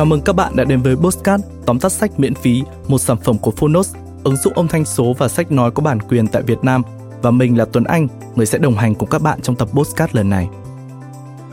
[0.00, 3.16] Chào mừng các bạn đã đến với Postcard, tóm tắt sách miễn phí, một sản
[3.16, 6.42] phẩm của Phonos, ứng dụng âm thanh số và sách nói có bản quyền tại
[6.42, 6.82] Việt Nam.
[7.22, 10.16] Và mình là Tuấn Anh, người sẽ đồng hành cùng các bạn trong tập Postcard
[10.16, 10.48] lần này.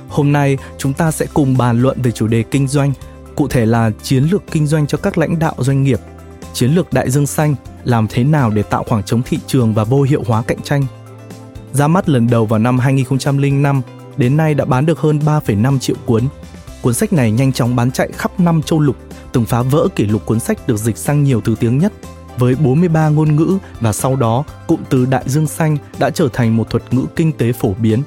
[0.10, 2.94] Hôm nay, chúng ta sẽ cùng bàn luận về chủ đề kinh doanh,
[3.36, 6.00] cụ thể là chiến lược kinh doanh cho các lãnh đạo doanh nghiệp,
[6.54, 9.84] chiến lược đại dương xanh, làm thế nào để tạo khoảng trống thị trường và
[9.84, 10.86] vô hiệu hóa cạnh tranh.
[11.74, 13.82] Ra mắt lần đầu vào năm 2005,
[14.18, 16.24] đến nay đã bán được hơn 3,5 triệu cuốn.
[16.82, 18.96] Cuốn sách này nhanh chóng bán chạy khắp năm châu lục,
[19.32, 21.94] từng phá vỡ kỷ lục cuốn sách được dịch sang nhiều thứ tiếng nhất
[22.38, 26.58] với 43 ngôn ngữ và sau đó cụm từ đại dương xanh đã trở thành
[26.58, 28.04] một thuật ngữ kinh tế phổ biến.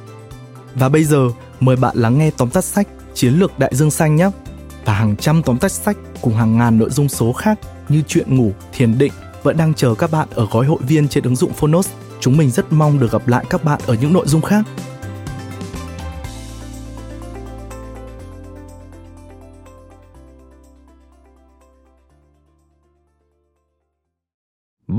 [0.74, 1.28] Và bây giờ,
[1.60, 4.30] mời bạn lắng nghe tóm tắt sách Chiến lược đại dương xanh nhé.
[4.84, 7.58] Và hàng trăm tóm tắt sách cùng hàng ngàn nội dung số khác
[7.88, 11.24] như chuyện ngủ, thiền định vẫn đang chờ các bạn ở gói hội viên trên
[11.24, 11.88] ứng dụng Phonos.
[12.20, 14.64] Chúng mình rất mong được gặp lại các bạn ở những nội dung khác.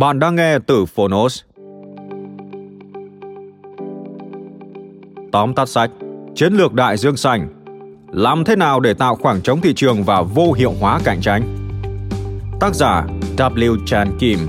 [0.01, 1.41] Bạn đang nghe từ Phonos.
[5.31, 5.91] Tóm tắt sách
[6.35, 7.49] Chiến lược đại dương xanh
[8.11, 11.57] Làm thế nào để tạo khoảng trống thị trường và vô hiệu hóa cạnh tranh?
[12.59, 13.05] Tác giả
[13.37, 13.85] W.
[13.85, 14.39] Chan Kim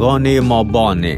[0.00, 1.14] Goni Morboni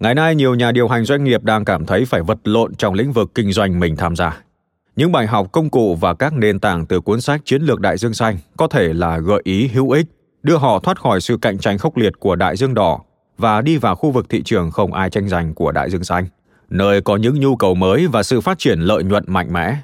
[0.00, 2.94] Ngày nay, nhiều nhà điều hành doanh nghiệp đang cảm thấy phải vật lộn trong
[2.94, 4.42] lĩnh vực kinh doanh mình tham gia.
[4.96, 7.98] Những bài học công cụ và các nền tảng từ cuốn sách Chiến lược Đại
[7.98, 10.06] Dương Xanh có thể là gợi ý hữu ích,
[10.42, 13.00] đưa họ thoát khỏi sự cạnh tranh khốc liệt của Đại Dương Đỏ
[13.38, 16.26] và đi vào khu vực thị trường không ai tranh giành của Đại Dương Xanh,
[16.68, 19.76] nơi có những nhu cầu mới và sự phát triển lợi nhuận mạnh mẽ.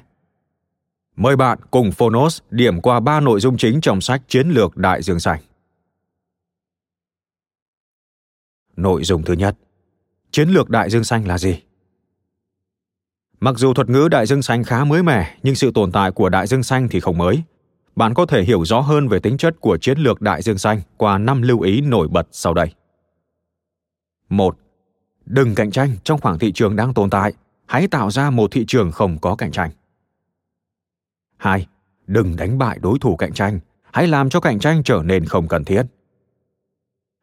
[1.15, 5.01] Mời bạn cùng Phonos điểm qua ba nội dung chính trong sách Chiến lược Đại
[5.01, 5.39] Dương Xanh.
[8.75, 9.55] Nội dung thứ nhất,
[10.31, 11.61] Chiến lược Đại Dương Xanh là gì?
[13.39, 16.29] Mặc dù thuật ngữ đại dương xanh khá mới mẻ, nhưng sự tồn tại của
[16.29, 17.43] đại dương xanh thì không mới.
[17.95, 20.81] Bạn có thể hiểu rõ hơn về tính chất của chiến lược đại dương xanh
[20.97, 22.73] qua năm lưu ý nổi bật sau đây.
[24.29, 24.57] 1.
[25.25, 27.33] Đừng cạnh tranh trong khoảng thị trường đang tồn tại,
[27.65, 29.71] hãy tạo ra một thị trường không có cạnh tranh.
[31.37, 31.67] 2.
[32.07, 33.59] Đừng đánh bại đối thủ cạnh tranh,
[33.91, 35.83] hãy làm cho cạnh tranh trở nên không cần thiết.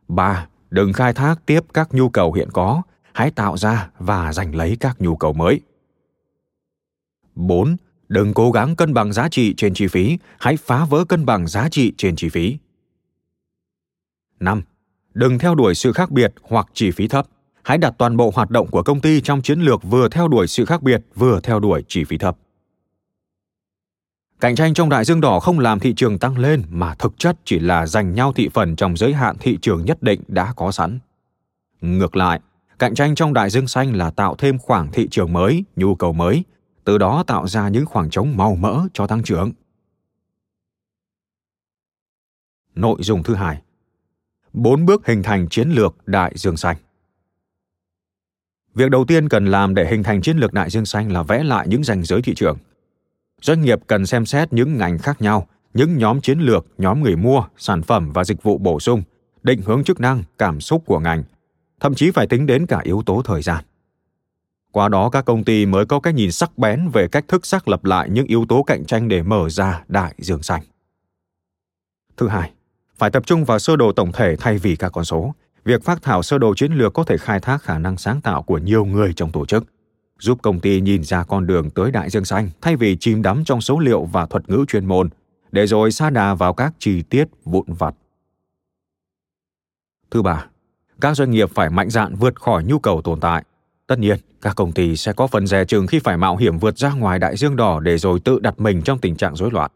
[0.09, 0.47] 3.
[0.71, 4.77] Đừng khai thác tiếp các nhu cầu hiện có, hãy tạo ra và giành lấy
[4.81, 5.61] các nhu cầu mới.
[7.37, 7.77] 4.
[8.09, 11.47] Đừng cố gắng cân bằng giá trị trên chi phí, hãy phá vỡ cân bằng
[11.47, 12.57] giá trị trên chi phí.
[14.41, 14.63] 5.
[15.15, 17.27] Đừng theo đuổi sự khác biệt hoặc chi phí thấp.
[17.63, 20.47] Hãy đặt toàn bộ hoạt động của công ty trong chiến lược vừa theo đuổi
[20.47, 22.37] sự khác biệt, vừa theo đuổi chi phí thấp.
[24.41, 27.37] Cạnh tranh trong đại dương đỏ không làm thị trường tăng lên mà thực chất
[27.45, 30.73] chỉ là giành nhau thị phần trong giới hạn thị trường nhất định đã có
[30.73, 30.99] sẵn.
[31.81, 32.41] Ngược lại,
[32.79, 36.13] cạnh tranh trong đại dương xanh là tạo thêm khoảng thị trường mới, nhu cầu
[36.13, 36.45] mới,
[36.87, 39.53] từ đó tạo ra những khoảng trống màu mỡ cho tăng trưởng.
[42.75, 43.63] Nội dung thứ hai
[44.53, 46.77] bốn bước hình thành chiến lược đại dương xanh.
[48.75, 51.45] Việc đầu tiên cần làm để hình thành chiến lược đại dương xanh là vẽ
[51.45, 52.59] lại những ranh giới thị trường.
[53.41, 57.17] Doanh nghiệp cần xem xét những ngành khác nhau, những nhóm chiến lược, nhóm người
[57.17, 59.03] mua, sản phẩm và dịch vụ bổ sung,
[59.43, 61.25] định hướng chức năng, cảm xúc của ngành,
[61.81, 63.65] thậm chí phải tính đến cả yếu tố thời gian.
[64.77, 67.69] Qua đó các công ty mới có cái nhìn sắc bén về cách thức xác
[67.69, 70.63] lập lại những yếu tố cạnh tranh để mở ra đại dương xanh.
[72.17, 72.53] Thứ hai,
[72.97, 75.35] phải tập trung vào sơ đồ tổng thể thay vì các con số.
[75.65, 78.43] Việc phát thảo sơ đồ chiến lược có thể khai thác khả năng sáng tạo
[78.43, 79.65] của nhiều người trong tổ chức,
[80.19, 83.45] giúp công ty nhìn ra con đường tới đại dương xanh thay vì chìm đắm
[83.45, 85.09] trong số liệu và thuật ngữ chuyên môn,
[85.53, 87.95] để rồi sa đà vào các chi tiết vụn vặt.
[90.11, 90.47] Thứ ba,
[91.01, 93.45] các doanh nghiệp phải mạnh dạn vượt khỏi nhu cầu tồn tại
[93.87, 96.79] Tất nhiên, các công ty sẽ có phần dè chừng khi phải mạo hiểm vượt
[96.79, 99.71] ra ngoài đại dương đỏ để rồi tự đặt mình trong tình trạng rối loạn.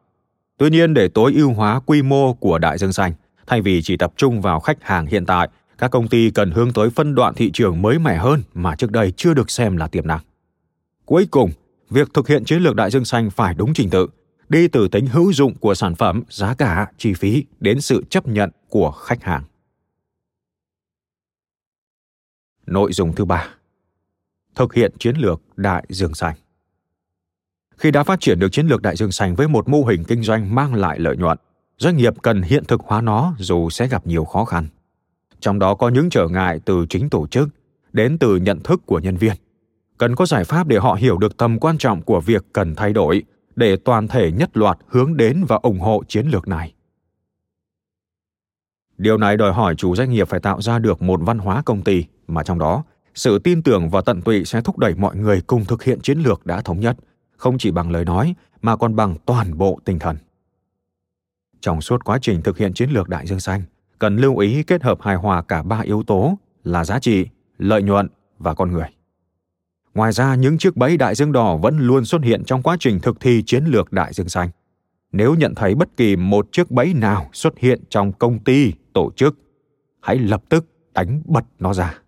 [0.59, 3.13] Tuy nhiên, để tối ưu hóa quy mô của đại dương xanh,
[3.47, 5.49] thay vì chỉ tập trung vào khách hàng hiện tại,
[5.79, 8.91] các công ty cần hướng tới phân đoạn thị trường mới mẻ hơn mà trước
[8.91, 10.21] đây chưa được xem là tiềm năng.
[11.05, 11.51] Cuối cùng,
[11.91, 14.07] việc thực hiện chiến lược đại dương xanh phải đúng trình tự,
[14.49, 18.29] đi từ tính hữu dụng của sản phẩm, giá cả, chi phí đến sự chấp
[18.29, 19.43] nhận của khách hàng.
[22.67, 23.49] Nội dung thứ ba
[24.61, 26.35] thực hiện chiến lược đại dương xanh.
[27.79, 30.23] Khi đã phát triển được chiến lược đại dương xanh với một mô hình kinh
[30.23, 31.39] doanh mang lại lợi nhuận,
[31.79, 34.69] doanh nghiệp cần hiện thực hóa nó dù sẽ gặp nhiều khó khăn.
[35.41, 37.49] Trong đó có những trở ngại từ chính tổ chức,
[37.93, 39.33] đến từ nhận thức của nhân viên.
[39.99, 42.93] Cần có giải pháp để họ hiểu được tầm quan trọng của việc cần thay
[42.93, 43.23] đổi,
[43.57, 46.75] để toàn thể nhất loạt hướng đến và ủng hộ chiến lược này.
[48.99, 51.83] Điều này đòi hỏi chủ doanh nghiệp phải tạo ra được một văn hóa công
[51.83, 52.85] ty mà trong đó
[53.15, 56.19] sự tin tưởng và tận tụy sẽ thúc đẩy mọi người cùng thực hiện chiến
[56.19, 56.97] lược đã thống nhất,
[57.37, 60.17] không chỉ bằng lời nói mà còn bằng toàn bộ tinh thần.
[61.61, 63.63] Trong suốt quá trình thực hiện chiến lược đại dương xanh,
[63.99, 67.27] cần lưu ý kết hợp hài hòa cả ba yếu tố là giá trị,
[67.59, 68.09] lợi nhuận
[68.39, 68.89] và con người.
[69.95, 73.01] Ngoài ra, những chiếc bẫy đại dương đỏ vẫn luôn xuất hiện trong quá trình
[73.01, 74.51] thực thi chiến lược đại dương xanh.
[75.13, 79.11] Nếu nhận thấy bất kỳ một chiếc bẫy nào xuất hiện trong công ty, tổ
[79.17, 79.39] chức,
[80.01, 81.99] hãy lập tức đánh bật nó ra.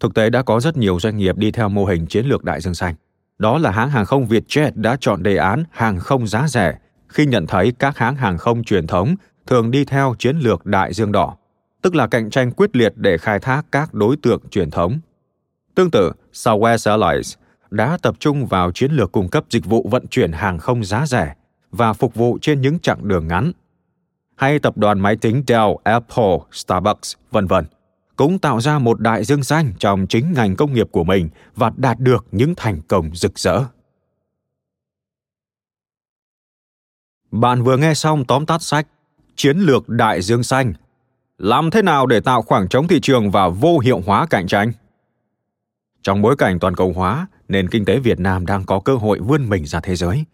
[0.00, 2.60] Thực tế đã có rất nhiều doanh nghiệp đi theo mô hình chiến lược đại
[2.60, 2.94] dương xanh.
[3.38, 6.78] Đó là hãng hàng không Vietjet đã chọn đề án hàng không giá rẻ
[7.08, 9.14] khi nhận thấy các hãng hàng không truyền thống
[9.46, 11.36] thường đi theo chiến lược đại dương đỏ,
[11.82, 14.98] tức là cạnh tranh quyết liệt để khai thác các đối tượng truyền thống.
[15.74, 17.34] Tương tự, Southwest Airlines
[17.70, 21.06] đã tập trung vào chiến lược cung cấp dịch vụ vận chuyển hàng không giá
[21.06, 21.34] rẻ
[21.70, 23.52] và phục vụ trên những chặng đường ngắn.
[24.36, 27.64] Hay tập đoàn máy tính Dell, Apple, Starbucks, vân vân
[28.18, 31.72] cũng tạo ra một đại dương xanh trong chính ngành công nghiệp của mình và
[31.76, 33.64] đạt được những thành công rực rỡ.
[37.30, 38.86] Bạn vừa nghe xong tóm tắt sách
[39.36, 40.72] Chiến lược đại dương xanh.
[41.38, 44.72] Làm thế nào để tạo khoảng trống thị trường và vô hiệu hóa cạnh tranh?
[46.02, 49.20] Trong bối cảnh toàn cầu hóa, nền kinh tế Việt Nam đang có cơ hội
[49.20, 50.24] vươn mình ra thế giới.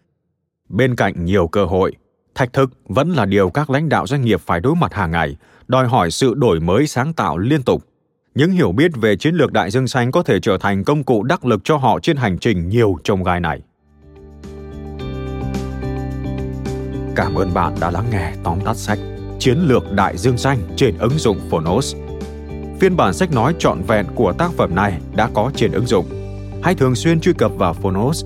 [0.69, 1.93] Bên cạnh nhiều cơ hội,
[2.35, 5.37] thách thức vẫn là điều các lãnh đạo doanh nghiệp phải đối mặt hàng ngày,
[5.67, 7.83] đòi hỏi sự đổi mới sáng tạo liên tục.
[8.35, 11.23] Những hiểu biết về chiến lược đại dương xanh có thể trở thành công cụ
[11.23, 13.61] đắc lực cho họ trên hành trình nhiều trông gai này.
[17.15, 18.99] Cảm ơn bạn đã lắng nghe tóm tắt sách
[19.39, 21.95] Chiến lược đại dương xanh trên ứng dụng Phonos.
[22.79, 26.05] Phiên bản sách nói trọn vẹn của tác phẩm này đã có trên ứng dụng.
[26.63, 28.25] Hãy thường xuyên truy cập vào Phonos